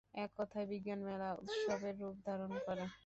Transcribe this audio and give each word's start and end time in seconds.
এক 0.15 0.29
কথায় 0.37 0.67
বিজ্ঞান 0.71 0.99
মেলা 1.07 1.29
উৎসবের 1.41 1.95
রূপ 2.01 2.15
ধারণ 2.27 2.51
করে। 2.65 2.85